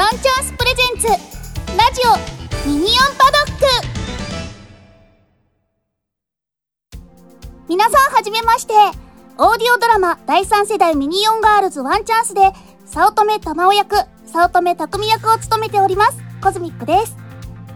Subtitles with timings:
[0.00, 1.08] ワンチャンス presents。
[1.76, 3.66] ラジオミニオンパドック。
[7.68, 8.72] 皆さんはじめまして。
[9.36, 12.40] オーディオドラマ第3世代ミニオンガールズワンチャンスで
[12.86, 17.14] 早乙女玉緒役早乙女匠役を務めておりますコズミックです。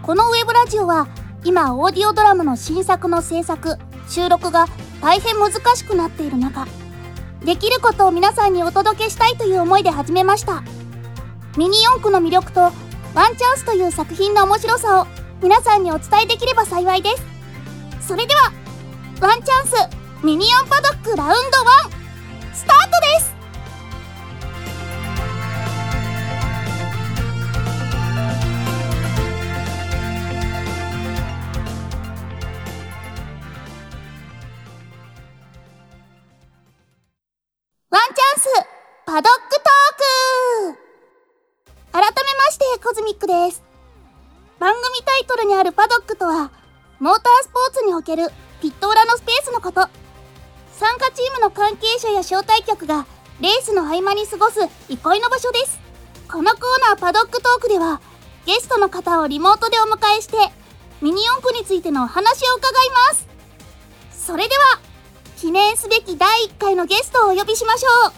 [0.02, 1.08] このウェブラジオは
[1.44, 3.76] 今オーディオドラマの新作の制作
[4.08, 4.64] 収録が
[5.02, 6.66] 大変難しくなっている中
[7.44, 10.62] できることを皆さんにお届けしたいという思いで始めました。
[11.56, 15.06] ミニ四駆の魅力とワンチャンスという作品の面白さを
[15.40, 18.08] 皆さんにお伝えできれば幸いです。
[18.08, 18.52] それでは
[19.20, 21.53] ワンチャンスミニオンパドックラウンド
[47.04, 48.30] モータースポーツにおける
[48.62, 49.82] ピット裏のスペースのこと。
[50.72, 53.04] 参加チームの関係者や招待客が
[53.42, 55.78] レースの合間に過ごす憩いの場所です。
[56.32, 58.00] このコーナーパドックトークでは
[58.46, 60.36] ゲストの方をリモートでお迎えして
[61.02, 63.28] ミニ四駆についてのお話を伺います。
[64.10, 64.80] それでは
[65.36, 68.12] 記念すべき第1回のゲストをお呼びしましょう。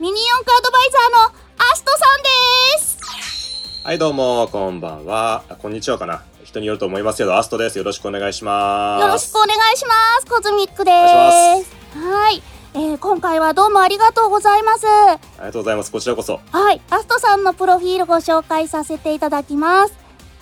[0.00, 2.22] ミニ四駆アドバイザーのアストさん
[2.78, 3.82] です。
[3.82, 5.42] はい、どうも、こんばんは。
[5.58, 6.22] こんにちはかな。
[6.48, 7.76] 人によると思いますけど、アストです。
[7.76, 9.02] よろしくお願いします。
[9.02, 12.42] よろしくお願いしますコズミックですはい、
[12.74, 15.92] えー、今回はどうもありがとうございますありがとうございます。
[15.92, 16.40] こちらこそ。
[16.50, 19.94] はい、アストさんのプロフィールご紹介させていただきます。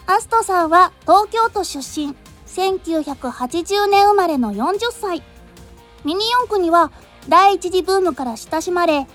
[0.07, 2.15] アストさんは東京都出身、
[2.47, 5.25] 1980年生まれの40歳。
[6.05, 6.93] ミニ四駆には
[7.29, 9.09] 第一次ブームから親しまれ、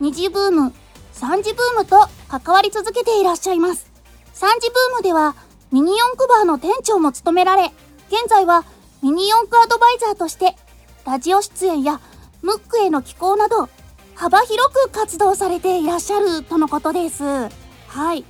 [0.00, 0.72] 二次ブーム、
[1.12, 3.90] 三次ブームと関わり続けていらっしゃいます。
[4.32, 5.36] 三次ブームでは
[5.70, 7.64] ミニ四駆バーの店長も務められ、
[8.08, 8.64] 現在は
[9.02, 10.56] ミニ四駆アドバイザーとして
[11.04, 12.00] ラジオ出演や
[12.40, 13.68] ムックへの寄稿など
[14.14, 17.22] 幅広く活動されていらっしゃるとのことです。
[17.22, 18.24] はい。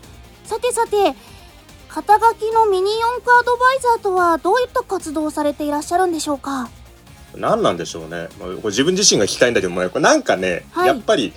[0.45, 1.15] さてさて、
[1.89, 6.69] 肩書きのミニ四駆アドバイザーとはどういった活動をされていらっしゃるんでしょうか？
[7.37, 8.29] 何なんでしょうね。
[8.41, 11.33] まあ、これ自分自身が聞きたいんだけども、なんかね、はいやっぱり、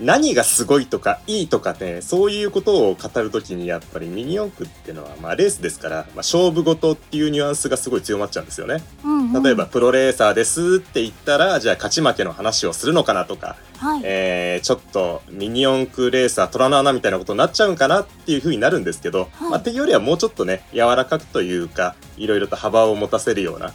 [0.00, 8.82] 何がすごいとかいいとかねそういうことを語るときにやっぱりミニ四駆っていうのはまあレースですから、まあ、勝負事っていうニュアンスがすごい強まっちゃうんですよね。
[9.04, 9.42] うん、うん。
[9.42, 14.00] 例えば、プロレーサーですって言ったらじゃあ勝ち負けの話をするのかなとか、はい。
[14.04, 23.72] えーちょっとミニ四駆レーサー虎の穴みたいなことになっちゃうんかなっていう風になるんですけど、はいまあ、っていうよりはもうちょっとね柔らかくというかいろいろと幅を持たせるような、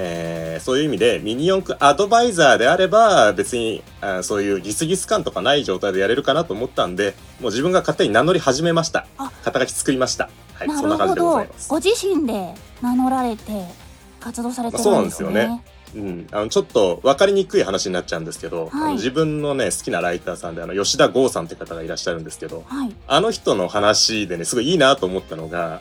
[0.00, 9.06] えーそういう意味でミニ四駆アドバイザーであれば別にあそういうギスギス感とかない状態でやれるかなと思ったんでもう自分が勝手に名乗り始めました。
[9.16, 9.32] あ。
[9.44, 10.28] 肩書き作りました。
[10.54, 11.68] はいなそんな感じでございます。
[11.68, 13.64] ご自身で名乗られて
[14.20, 14.90] 活動されてるんですね。
[14.90, 15.62] そうなんですよね。
[15.94, 18.94] うん、あのちょっと分かりにくい話になっちゃうんですけど、はい。
[18.94, 22.94] 自分のね好きなライターさんであの吉田剛さんって方がいらっしゃるんですけどはい。
[23.06, 25.80] あの人の話でねすごいいいなと思ったのが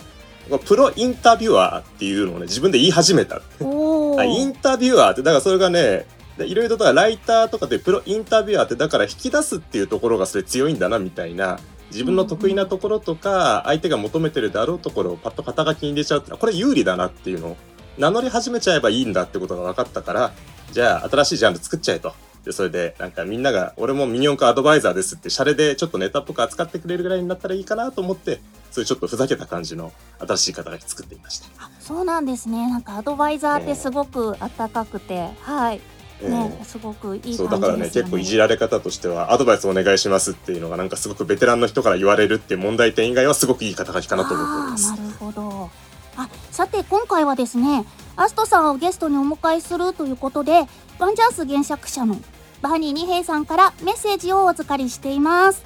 [0.65, 3.41] プロインタビュアーっていうのをね自分で言い始めた。
[3.59, 6.05] インタビュアーってだからそれがね
[6.37, 11.59] でいろいろとライターとかでプロインタビュアーってだから引き出すっていうところがそれ強いんだなみたいな。
[11.91, 17.57] 自分の得意なところとか相手が求めてるであろうところをパッと肩書きに入れちゃうってのはこれ有利だなっていうのを
[17.97, 20.33] 名乗り始めちゃえばいいんだってことが分かったから
[20.71, 22.13] じゃあ新しいジャンル作っちゃえと。
[22.47, 28.39] でそれでなんかみんなが俺もミニ四駆アドバイザーですってシャレでちょっとネタっぽく扱ってくれるぐらいになったらいいかなと思って
[28.71, 31.47] そういうちょっとふざけた感じの新しい肩書き作ってみました。
[31.59, 32.69] あそうなんですね。
[32.69, 35.81] なんかアドバイザーってすごく温かくて、はい。
[36.21, 37.49] えね、ーすごくいい感じですよね。
[37.51, 45.69] そうだからね結構いじられ方としてはアドバイスお願いしますっていうのがなんかすごくベテランの人から言われるっていう問題点以外はすごくいい肩書きかなと思っておりますなるほど。
[46.17, 50.67] あ、さて今回はですね、アストさんをゲストにお迎えするということで、
[50.99, 52.19] ワンジャース原作者の
[52.61, 55.63] バーニー二平さんからメッセージをお預かりしています。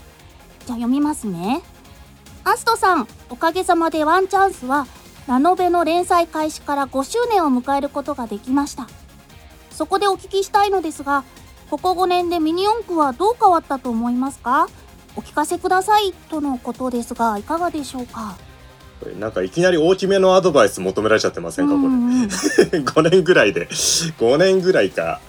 [0.65, 1.61] じゃあ読みますね。
[2.43, 4.87] アストさん、おかげさまでワンチャンスは
[5.27, 8.87] ラノベの連載開始から5周年を迎えることができました。
[9.69, 11.23] そこでお聞きしたいのですが、
[11.69, 14.67] ここ5年でミニ四駆はどう変わったと思いますか？
[15.15, 18.35] お聞かせくださいとのことですが、いかがでしょうか？
[19.19, 21.73] なんかいきなり大きめのアドバイス求められちゃってませんか？
[21.75, 25.19] これ、うんうん 5年ぐらいで5年ぐらいか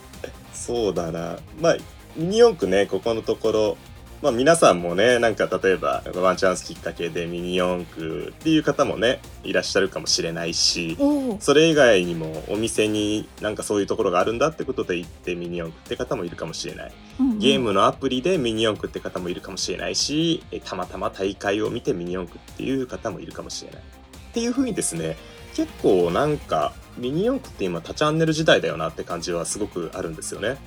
[0.62, 1.38] そうだな。
[1.60, 1.76] まあ
[2.16, 3.76] ミニ四駆ねここのところ。
[4.22, 10.96] まあ、皆さんもねなんか例えばワンチャンスきっかけでミニ四駆っていう方もねいらっしゃるかもしれないし
[11.40, 16.92] それ以外にもお店になんかそういうところがあるんだってことで行ってミニ四駆って方もいるかもしれない。
[17.40, 23.80] ゲームのアプリでミニ四駆って方もいるかもしれないしえたまたま大会を見てミニ四駆っていう方もいるかもしれない。
[23.80, 25.16] っていう風にですね
[25.54, 30.58] 結構なんかミニ四駆って今多チャンネル時代だよなって感じはすごくあるんですよね。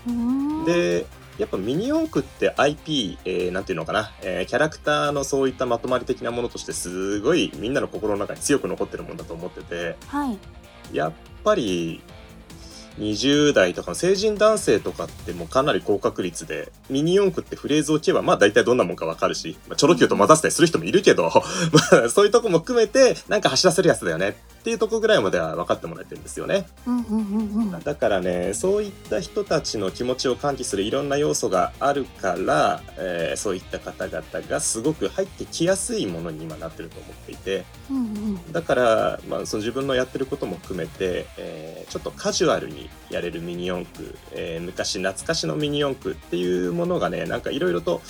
[0.66, 1.06] で
[1.38, 10.38] やっぱミニ四駆って IP、えー、なんていうのかな、えーキャラクターのそういったまとまり的なものとしてすごいみんなの心の中に強く残ってるもんだと思っててはい。
[10.94, 12.02] やっぱり
[13.00, 21.24] 20代とかの成人男性とかってもうかなり高確率でミニ四駆ってフレーズを聞けばまあ大体どんなもんかわかるし、まあ、チョロ Q と混ざせたりする人もいるけど、
[21.92, 26.66] まあ、そういうとこも含めてなんか走らせるやつだよねっていうとこぐらいまでは分かってもらえてるんですよね。
[26.88, 27.18] うんうんう
[27.68, 27.80] んうん。
[27.84, 37.64] だからねそういった人たちの気持ちを喚起するいろんな要素があるから、えーそういった方々がすごく入ってきやすいものに今なってると思っていて。
[37.92, 38.52] うんうん。
[38.52, 48.02] だから、まあ、その自分のやってることも含めて、えーちょっとカジュアルにやれるミニ四駆、えー昔懐かしのミニ四駆っていうものがねなんかいろいろと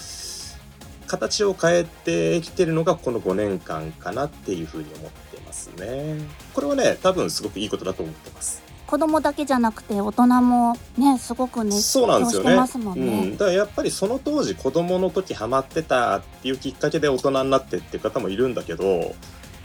[1.07, 5.24] 形を変えてきてるのがこの5年間かなっていうふうに思って
[5.55, 6.17] ますね。
[6.53, 8.61] これはね多分すごくいいことだと思ってます。
[8.85, 12.49] 子供だけじゃなくて大人もねすごく熱そうなん狂ですよね。
[12.49, 19.15] してますもんうねん、だからやっぱりその当時子供の時ハマってたっていうきっかけで大人になってっていう方もいるんだけど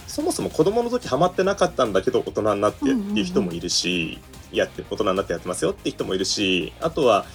[0.06, 4.18] そもそも子供の時ハマってなかったんだけど大人になってっていう人もいるし、
[4.52, 7.26] やって大人になってやってますよっていう人もいるしあとは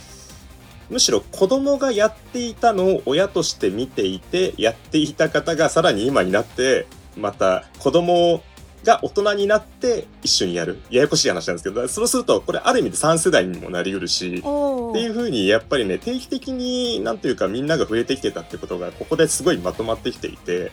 [0.90, 6.88] むしろ子供がやっていたのを親として見ていてやっていた方がさらに今になって
[7.18, 8.44] また子供
[8.86, 14.42] が大人になって一緒にやるややこしい話なんですけどそうするとこれある意味で3世代にもなりうるしっ
[14.94, 20.72] ていう風にやっぱりね定期的になんていうかみんなが増えてきてたってことがここですごいまとまってきていて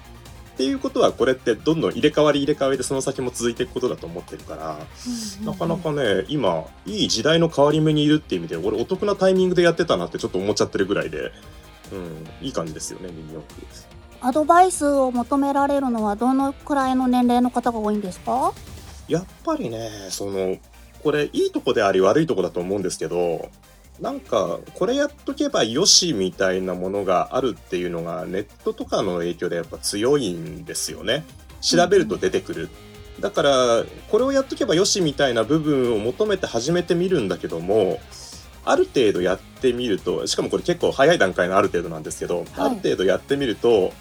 [0.53, 4.79] っていうことはこれってどんどん入れ替わり入れ替わりでその先も続いていくことだと思ってるから
[5.45, 11.33] なかなかね今いい時代の変わり目にいるっていう意味で俺お得なタイミングでやってたなってちょっと思っちゃってるぐらいで、
[11.93, 14.02] うん、いい感じですよねミニ四駆。
[14.25, 18.53] アドバイスを求められるのはどのくらいの年齢の方が多いんですか？
[19.09, 20.57] やっぱりねその
[21.03, 23.51] これいいとこであり悪いとこだと思うんですけど
[24.01, 31.25] なんかこれやっとけばよしみたいなものがあるっていうのがネットとかの影響でやっぱ強いんですよね。
[31.61, 32.69] 調べると出てくる、
[33.19, 38.01] だからこれをやっとけばよしみたいな部分を求めて始めてみるんだけども
[38.65, 43.93] ある程度やってみるとしかもこれ結構早い段階のある程度なんですけど、ある程度やってみると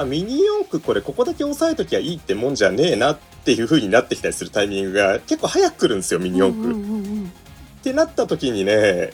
[0.00, 6.74] あミニ四駆これここだけ押さえときゃいいってもんじゃねえなっていう風になってきたりするタイミングが結構早く来るんですよミニ四駆。
[6.74, 7.32] うんうんうんうん
[7.80, 9.10] ってなった時にね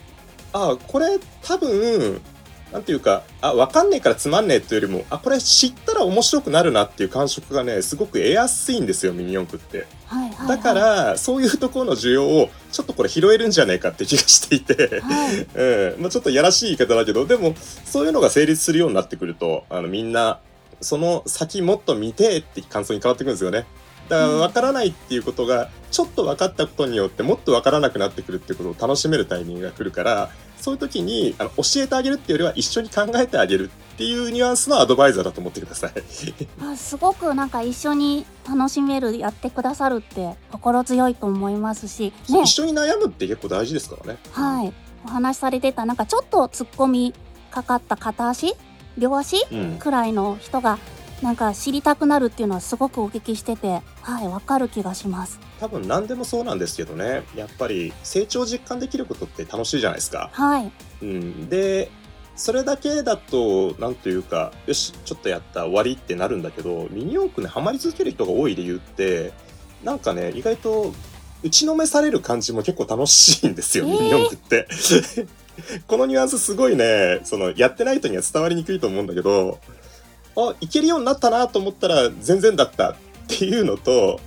[0.53, 2.21] あこれ多分
[2.73, 9.87] なんていうかあ分かんねえからつまんねえっていうよりもあこれ知ったら面白くなるなっていう感触がねすごく得やすいんですよミニ四駆って。
[10.07, 15.01] はいはいはいだからそういうところの需要をちょっとこれ拾えるんじゃねえかって気がしていて。
[15.01, 17.55] はい うんまあ、ちょっとやらしい言い方だけどでも
[17.85, 20.41] そういうのが成立するようになってくるとあのみんな
[20.81, 23.67] その先もっと見てって感想に変わってくるんですよね。
[24.09, 35.93] だからうん分からないっていうことがちょっと分かったことによってもっと分からなくなってくるっていうことを楽しめるタイミングが来るからそういう時にあの教えてあげるっていうよりは一緒に考えてあげるっていうニュアンスのアドバイザーだと思ってください。
[36.63, 44.19] あすごくなんか一緒に楽しめるやってくださるって心強いと思いますしね一緒に悩むって結構大事ですからね。
[44.33, 44.73] はい
[45.05, 47.15] お話しされてたなんかちょっと突っ込み
[47.51, 48.55] かかった片足
[48.99, 50.79] 両足うん、くらいの人が
[51.23, 55.41] なんか知りたくなるっていうのはすごくお聞きしててはいわかる気がします。
[55.61, 57.23] 多分何でもそうなんですけどね。
[57.35, 60.31] やっぱり成長実感できることって楽しいじゃないですか。
[60.33, 60.71] はい。
[61.03, 61.91] うん、で
[62.37, 69.33] それだけだとなんというかよしちょっとやった終わりってなるんだけどミニ四駆ねハマり続ける人が多い理由って
[69.83, 70.93] なんかね意外と
[71.43, 73.91] 打ちのめされる感じも結構楽しいんですよ、えー。
[73.91, 74.69] ミニ四駆って。
[75.87, 79.59] このニュアンスすごいねそのやってない人には伝わりにくいと思うんだけど
[80.37, 82.97] あいけるようになったなと思ったら全然だったっ
[83.29, 84.21] ていうのと、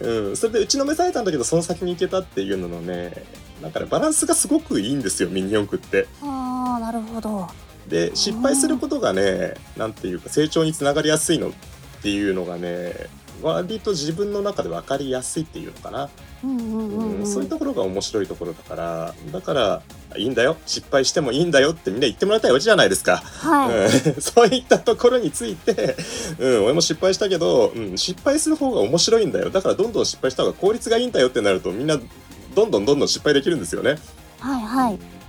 [0.00, 3.12] うん、それで打ちのめされたんだけどその先に行けたっていうののね
[3.62, 6.08] なんかねバランスがすごくいいんですよミニ四駆って。
[6.22, 7.48] あーなるほど
[7.88, 11.52] で失敗することがねなんていうか成長につながりやすいのっ
[12.02, 12.94] ていうのがね
[13.42, 16.08] 割と自分の中で分かりやすいっていうのかな、
[16.44, 19.82] うんうんうん、うん、うんそういうところが面白いところだからだから
[20.16, 20.56] いいんだよ。
[20.66, 25.96] 失敗してもいいんだよってみんな言ってもらいたいわけじゃないですか、はい、うん、 そういったところについて、
[26.38, 29.50] うん、俺も失敗したけど、うん、失敗する方が面白いんだよ。
[29.50, 31.98] だからどんどん失敗した方が効率がいいんだよってなるとみんな
[32.54, 33.98] どんどんどんどん失敗できるんですよね。
[34.40, 35.19] はいはい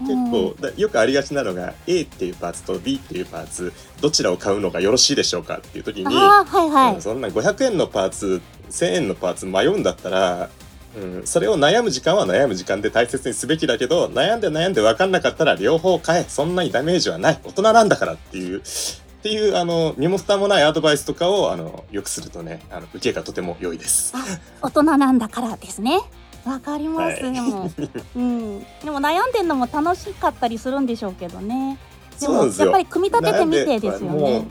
[0.00, 10.50] 結構だよくありがちなのが A っていうパーツと B っていうパーツどちらを買うのがよろしいでしょうかっていう時に、はいはい、うんそんな500円のパーツ1000円のパーツ迷うんだったら、
[10.96, 16.24] うん、それを悩む時間は悩む時間で大切にすべきだけど悩んで悩んで分かんなかったら両方買え。
[16.24, 17.40] そんなにダメージはない。
[17.44, 18.62] 大人なんだからっていうっ
[19.22, 24.12] ていうあの身も蓋もないアドバイスとかをあのよくするとねあの受けがとても良いです。
[24.60, 26.00] 大人なんだからですね
[26.44, 27.32] わかります、はい。
[27.32, 27.70] でも、
[28.16, 31.78] うん、でも悩んでんのも楽しかったりするんでしょうけどね。
[32.20, 34.48] でもやっぱり組み立ててみてですよね。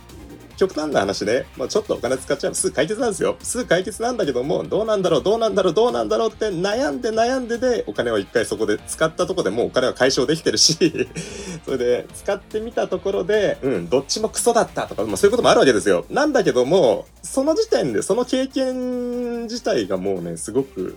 [0.61, 3.35] 極端な話ね、まあ、ちょっとお金使っちゃえばすぐ解決なんですよ。
[3.41, 10.77] すぐ解決なんだけどもどうなんだろうどうなんだろうどうなんだろうって悩んで悩んででお金を一回そこで使ったところでもうお金は解消できてるし
[11.65, 16.05] それで使ってみたところでうんどっちもクソだったとか、まあ、そういうこともあるわけですよ。
[16.11, 20.95] なんだけどもその時点でその経験自体がもうねすごく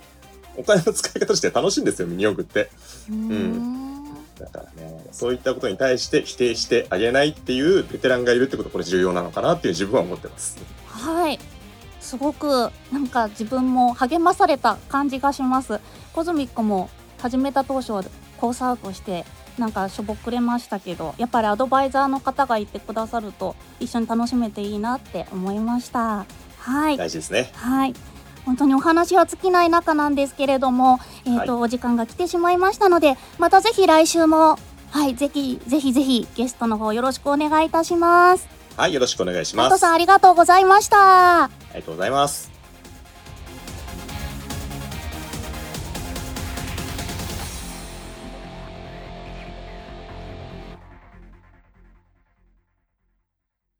[0.57, 2.71] お金の使い方として楽しいんですよミニ四駆って。
[3.11, 3.85] うーん
[4.39, 10.59] だからね、そういったことに対して否定してあげないっていうベテランがいるってことこれ重要なのかなっていう自分は思ってます。
[10.87, 11.39] はい
[12.01, 15.81] すごくなんか自分も励まされた感じがします
[16.13, 19.25] コズミックも始めた当初コースアウトして
[19.59, 26.27] なんかしょぼくれましたけどやっぱりアドバイザーの方がいてくださると一緒に楽しめていいなって思いました
[26.59, 27.51] はい大事ですね。
[27.55, 27.95] はい。
[28.45, 34.59] 本当にお話は尽きない中なんですけれども、えっ、と、お時間が来てしまいましたので、またぜひ来週も、
[34.91, 38.49] はい、ぜひ、ぜひぜひゲストの方よろしくお願いいたします。
[38.77, 39.79] はい、よろしくお願いします。
[39.79, 41.45] さんありがとうございました。
[41.45, 42.51] ありがとうございます。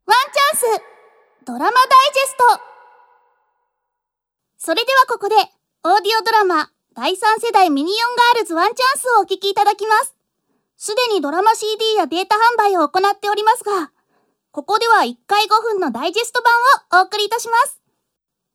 [0.07, 0.83] ワンチャンス
[1.45, 2.37] ドラマダイジェス
[2.69, 2.74] ト
[4.65, 5.35] それではここで、
[5.83, 10.17] オーディオドラマ、第3世代ミニオンガールズワンチャンスをお聴きいただきます。
[10.79, 13.93] すでにドラマ CD やデータ販売を行っておりますが、
[14.53, 17.83] ここでは1回5分のダイジェスト版をお送りいたします。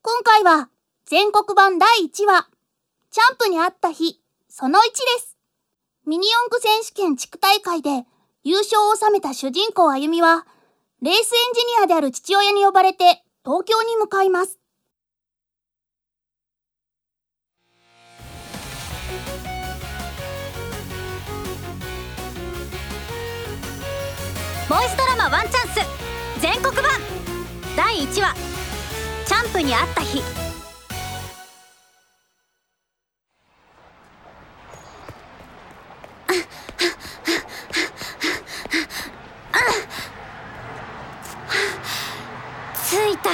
[0.01, 0.71] 今回は、
[1.05, 2.49] 全国版第1話、
[3.11, 4.89] チャンプに会った日、その1で
[5.21, 5.37] す。
[6.07, 8.07] ミニ四駆選手権地区大会で
[8.43, 10.47] 優勝を収めた主人公あゆみは、
[11.03, 14.58] レースエンジニアである父親に呼ばれて東京に向かいます。
[24.69, 25.79] ボイスドラマワンチャンス。
[26.39, 26.83] 全国版。
[27.75, 28.35] 第1話。
[29.25, 30.21] チャンプに会った日。
[42.87, 43.31] 着いた。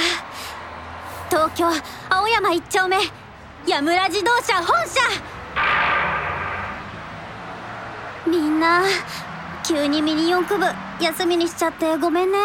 [1.28, 1.66] 東京
[2.08, 2.96] 青山一丁目。
[3.66, 5.02] 矢村自動車本社。
[8.26, 8.84] みんな
[9.62, 10.85] 急にミニ四駆部。
[10.98, 12.38] 休みにしちゃってごめんね。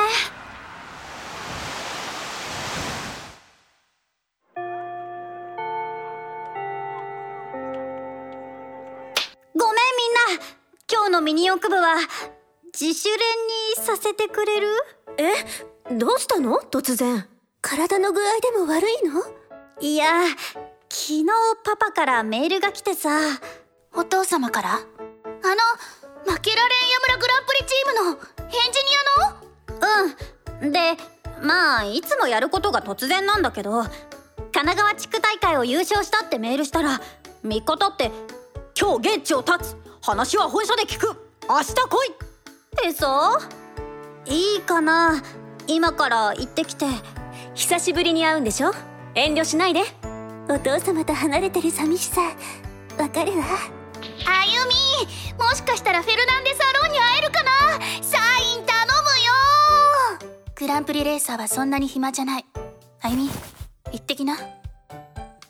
[9.56, 10.44] ごめんみんな。
[10.92, 11.96] 今日のミニ四駆部は
[12.78, 14.68] 自主練にさせてくれる？
[15.18, 15.32] え？
[15.96, 16.60] どうしたの？
[16.60, 17.26] 突然。
[17.62, 19.24] 体の具合でも悪いの？
[19.80, 20.26] いや
[20.90, 21.26] 昨日
[21.64, 23.18] パパからメールが来てさ。
[23.94, 24.74] お父様から？
[24.74, 24.84] あの、
[26.26, 28.20] 負けられんやむらグランプリチームの
[28.54, 28.92] エンジニ
[29.82, 30.72] アのうん。
[30.72, 30.98] で
[31.42, 33.92] まあいつもやることが突然なんだけど神
[34.52, 37.00] 奈川地区大会を優勝したってメールしたら
[37.44, 38.12] 3日経って
[38.80, 39.78] 「今日現地を立つ。
[40.04, 41.16] 話は本社で聞く。
[41.48, 42.14] 明日来い!」っ
[42.76, 43.40] てさ。
[44.26, 45.22] いいかな。
[45.68, 46.86] 今から行ってきて。
[47.54, 48.72] 久しぶりに会うんでしょ？
[49.16, 49.82] 遠慮しないで。
[50.50, 52.22] お父様と離れてる寂しさ
[52.98, 53.46] わかるわ。
[54.28, 55.71] あゆみもしか
[60.82, 62.46] ンプリレーサーはそんなに暇じゃない。
[63.02, 63.30] あゆみ
[63.92, 64.36] 行ってきな。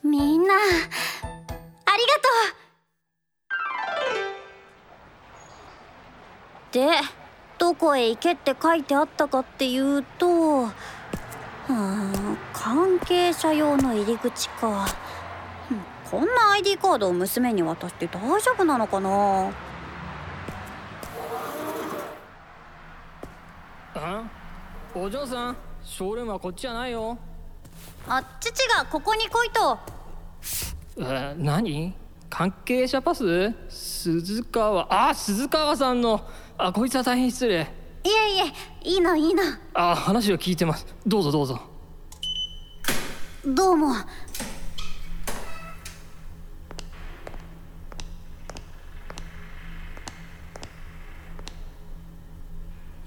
[0.04, 2.28] みんなありがと
[6.70, 6.74] う。
[6.74, 6.88] で
[7.58, 14.86] どこへ行けって書いてあったかっていうとうーん関係者用の入り口か。
[15.72, 19.50] うんこんな ID カードを娘に渡して大丈夫なのかな。
[23.96, 24.41] あ
[24.94, 27.18] お嬢さんショールームはこっちじゃないよ。
[28.08, 29.80] あ父がここに来いと。
[31.00, 31.96] え何？
[32.30, 33.54] 関係者パス？
[33.70, 36.22] 鈴川あ鈴川さんの。
[36.58, 37.62] あこいつは大変失礼。
[38.04, 38.40] いえい
[38.86, 39.44] えいいのいいの。
[39.74, 40.86] あ話を聞いてます。
[41.08, 41.62] どうぞどうぞ。
[43.46, 43.96] どうも。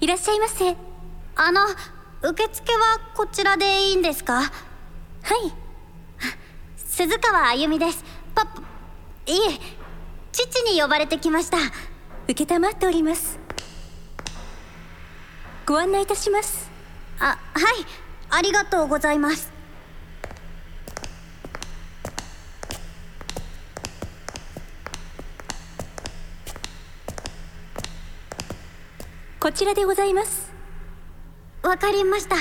[0.01, 0.65] いらっしゃいませ。
[0.65, 0.94] はい
[1.37, 1.61] あの
[2.21, 4.51] 受付はこちらでいいんですか？
[6.77, 8.05] 鈴川あゆみです。
[8.33, 8.61] パパ
[9.25, 9.59] いえ
[10.31, 11.57] 父に呼ばれてきました。
[11.57, 11.65] 承
[12.33, 13.37] っております。
[15.65, 16.71] ご案内いたします。
[17.19, 17.37] あはい。
[18.29, 19.51] ありがとうございます。
[29.41, 30.54] こちらでございます
[31.65, 32.35] わかりました。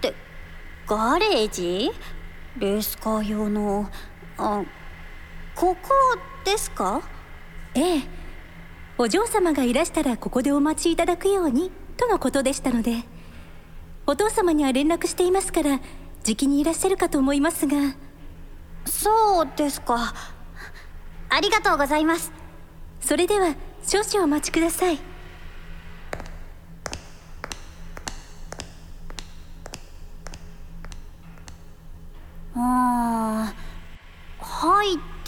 [0.00, 0.12] で
[0.86, 1.92] ガレージ？
[2.58, 3.88] レースカー用の？
[4.36, 4.64] あ
[5.54, 5.90] ここ
[6.44, 7.00] ですか？
[7.74, 8.02] ええ。
[8.98, 13.04] お嬢様がいらしたらここでお待ちいただくようにとのことでしたので。
[14.08, 15.80] お父様には連絡していますから
[16.24, 17.76] じきにいらっしゃるかと思いますが。
[18.86, 20.14] そうですか。
[21.28, 22.32] ありがとうございます。
[23.00, 23.54] それでは
[23.86, 24.98] 少々お待ちください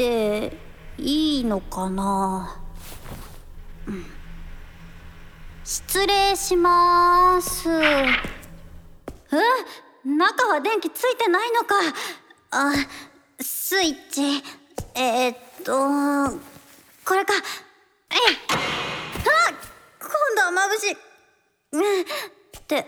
[0.00, 0.56] って
[0.96, 2.58] いいのかな、
[3.86, 4.06] うん。
[5.62, 7.68] 失礼します。
[7.68, 8.06] え？
[10.02, 11.74] 中は電気ついてないのか？
[12.52, 12.72] あ
[13.40, 14.42] スイッチ。
[14.94, 15.72] えー、っと
[17.04, 17.34] これか。
[17.34, 18.14] え？
[18.16, 19.52] いあ
[20.00, 20.96] 今度は眩しい。
[21.72, 22.00] うん。
[22.00, 22.04] っ
[22.66, 22.86] て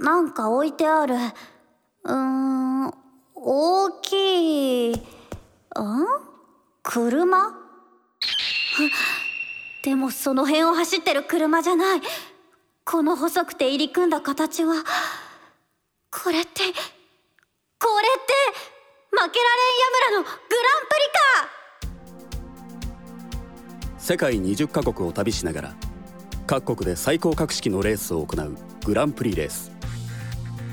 [0.00, 0.04] ん？
[0.04, 1.14] なんか置いてある。
[1.14, 2.92] うーん
[3.36, 5.17] 大きい。
[6.82, 7.54] 車？
[9.84, 12.02] でもその辺を走ってる車じゃない。
[12.84, 14.74] この細くて入り組んだ形は。
[16.10, 18.32] これってこれって
[19.10, 21.90] 負けられんヤムラのグランプリ
[23.92, 23.98] か！
[23.98, 25.74] 世界20カ国を旅しながら
[26.46, 28.56] 各国で最高格式のレースを行う
[28.86, 29.70] グランプリレース。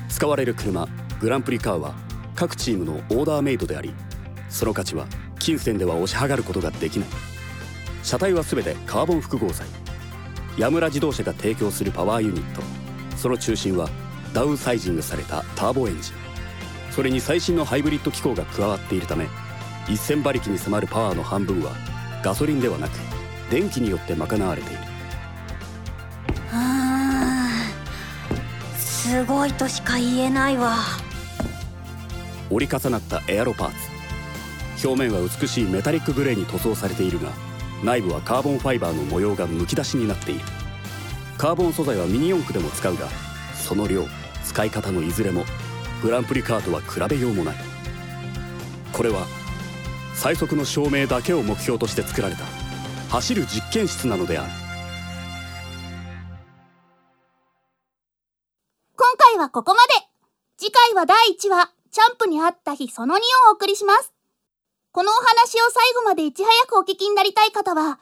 [0.08, 0.88] 使われる車
[1.20, 1.94] グランプリカーは
[2.34, 3.94] 各チームのオーダーメイドであり
[4.48, 5.06] その価値は
[5.38, 7.08] 金銭では押し上がることができない。
[8.02, 9.66] 車体は全てカーボン複合材。
[10.56, 12.62] ヤムラ自動車が提供するパワーユニット。
[13.16, 13.88] その中心は
[14.32, 16.14] ダウンサイジングされたターボエンジン。
[16.90, 19.26] それに最新のハイブリッド機構が加わっているため
[19.86, 21.72] 1000馬力に迫るパワーの半分は
[22.22, 22.92] ガソリンではなく
[23.50, 24.82] 電気によって賄われている。
[26.52, 30.78] あーすごいとしか言えないわ。
[32.48, 33.85] 折り重なったエアロパーツ
[34.86, 37.32] 表面は美しいメタリックグレーに塗装されているが
[37.82, 40.40] 内部はカーボンファイバーの模様がむき出しになっている。
[41.36, 43.08] カーボン素材はミニ四駆でも使うが
[43.54, 44.06] その量
[44.44, 45.44] 使い方のいずれも
[46.02, 47.56] グランプリカーとは比べようもない。
[48.92, 49.26] これは
[50.14, 52.44] 最速の証明だけを目標として作られた
[53.10, 54.50] 走る実験室なのである。
[58.96, 60.06] 今回はここまで。
[60.56, 63.20] 次回は第1話、チャンプにあった日その2を
[63.50, 64.15] お送りします。
[64.96, 68.00] このお話を最後までいち早くお聞きになりたい方は、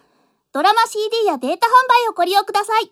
[0.52, 1.70] ドラマ CD やデータ販
[2.06, 2.84] 売をご利用ください。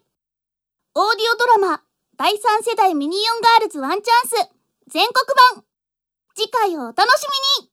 [0.97, 1.85] オーディオドラマ、
[2.17, 2.37] 第3
[2.69, 4.51] 世代ミニオンガールズワンチャンス、
[4.89, 5.15] 全国
[5.55, 5.63] 版。
[6.35, 7.29] 次回をお楽し
[7.61, 7.71] みに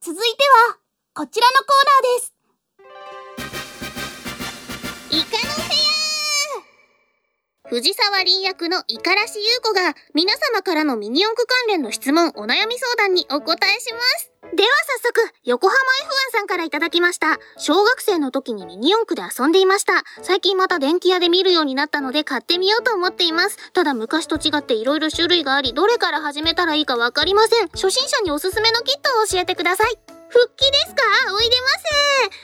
[0.00, 0.78] 続いては、
[1.12, 2.34] こちらのコーナーです。
[5.10, 5.74] イカの部
[7.68, 14.33] 屋藤沢凛役の五十嵐優子が皆様からのミニ四駆関連の質問、お悩み相談にお答えします。
[14.54, 14.68] では
[15.02, 17.38] 早速、横浜 F1 さんから頂きました。
[17.56, 20.04] 小学生の時にミニ四駆で遊んでいました。
[20.22, 23.72] 最近また電気屋で見るようになったので買ってみようと思っています。
[23.72, 27.68] ただ昔と違って色々種類があり、どれから始めたらいいかわかりません。
[27.68, 29.98] 初心者におすすめのキットを教えてください。
[30.34, 31.02] 復帰ですか？
[31.32, 31.68] おいでま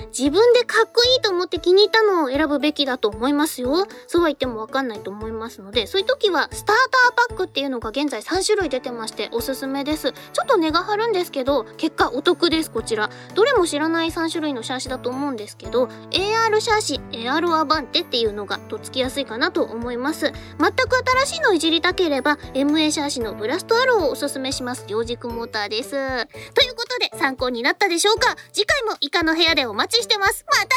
[0.04, 3.88] せ自分でかっこいいと思って気に入ったのを選ぶべきだと思いますよ。
[4.06, 10.12] そうは言ってもわかんないと思いますので、そういう時はスターターパックっていうのが現在3種類出てましておすすめです。
[10.12, 13.10] ちょっと値が張るんですけど、結果お得です、こちら。
[13.34, 20.32] どれも知らない3種類のシャーシだと思うんですけど、AR シャーシ、AR アバンテっていうのがとっつきやすいかなと思います。
[20.60, 24.84] 全く新しいのいじりたければ、MA シャーシのブラストアローをおすすめします。
[24.86, 25.90] 両軸モーターです。
[25.90, 28.36] ということで、参考になったたでしょうか？
[28.52, 30.44] 次回もイカの部屋でお待ちしてます。
[30.46, 30.68] またね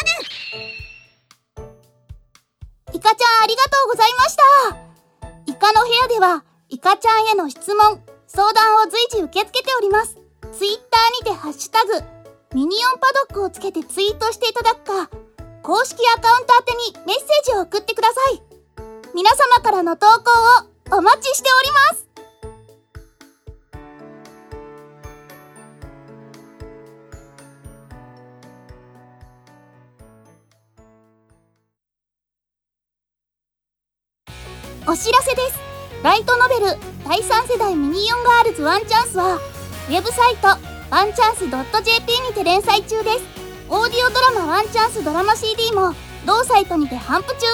[2.93, 4.77] イカちゃんありがとうございました。
[5.45, 10.17] イカの部屋では、イカちゃんへの質問、相談を随時受け付けております。
[10.53, 11.93] ツイッターにてハッシュタグ、
[12.53, 15.09] ミニオンパドックをつけてツイートしていただくか、
[15.63, 18.41] 公式アカウント宛てにメッセージを送ってください。
[19.15, 20.13] 皆様からの投稿
[20.95, 22.12] をお待ちしております。
[34.93, 35.58] お知らせです。
[36.03, 40.49] ライトノベル第3世代ミニオンガールズワンチャンスはウェブサイト
[40.91, 43.25] ワンチャンス .jp にて連載中です。
[43.69, 45.95] オーディオドラマワンチャンスドラマ CD も
[46.27, 47.47] 同サイトにて頒布中。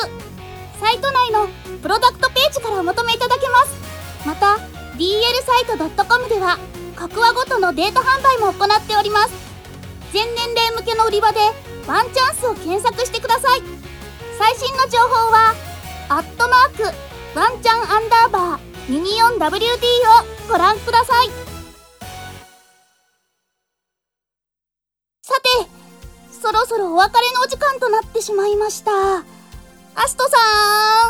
[0.82, 1.48] サイト内の
[1.82, 4.28] プロダクトページからお求めいただけます。
[4.28, 4.58] また
[4.98, 6.60] DL サイト .com では
[6.98, 9.34] 各話ごとのデータ販売も行っております。
[10.12, 11.40] 全年齢向けの売り場で
[11.88, 13.62] ワンチャンスを検索してください。
[14.38, 15.56] 最新の情報は
[16.10, 19.50] アットマークワンチャンアンダーバーミニオン WD を
[20.52, 21.28] ご覧ください。
[25.22, 25.70] さて
[26.32, 28.92] そろそろお別れのお時間となってしまいました。
[29.94, 30.38] アストさ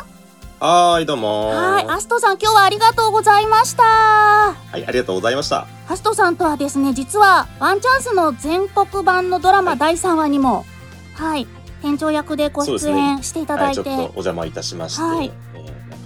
[0.04, 0.20] ん。
[0.60, 1.54] はーいどうも。
[1.54, 3.84] ーはい、アストさん今日はありがとうございました。
[3.84, 5.68] はいありがとうございました。
[5.88, 10.66] アストさんとはですね、実はワンチャンスの全国版のドラマ第3話にも、
[11.14, 11.48] はい、
[11.82, 15.32] 店長役でご出演していただいて、はい、お邪魔いたしまして、はい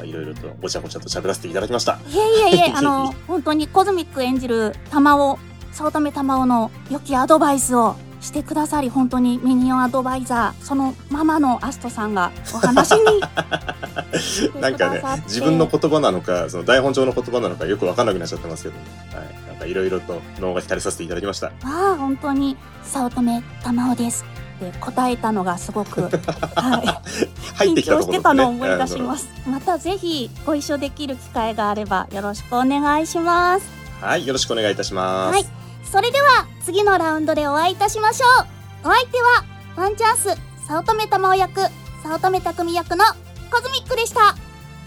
[0.03, 1.93] かいろいろとごちゃごちゃと喋らせていただきました。
[1.93, 5.39] いえいえいえ、 あの、本当にコズミック演じる玉尾、
[5.71, 13.21] 早乙女玉緒の良きアドバイスをしてくださり、本当にミニオンアドバイザー、そのままのアストさんがお話に
[14.61, 18.81] なんかね自分の言葉なのかその台本上の言葉なのかよく分かんなくなっちゃってますけど、ね、
[19.13, 21.47] はい、なんかいろいろと脳が浸りさせていただきました。
[21.47, 24.25] ああ、本当に早乙女玉緒です。
[24.69, 27.29] って答えたのがすごく、はい。
[27.55, 29.29] 緊張してたのを思い出します。
[29.47, 33.67] またぜひご一緒できる機会があればよろしくお願いします。
[34.01, 35.63] はいよろしくお願いいたします、はい
[35.93, 38.47] それでは次のラウンドでお会いいたしましょう。
[38.87, 40.35] お相手はワンチャンス
[40.67, 41.61] 早乙女玉緒役、
[42.01, 43.03] 早乙女匠役の
[43.51, 44.19] コズミックでした。
[44.21, 44.33] バイ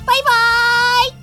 [0.04, 1.15] バーイ